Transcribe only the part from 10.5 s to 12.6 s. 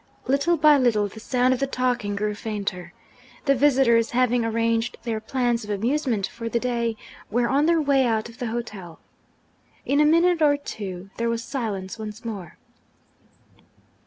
two, there was silence once more.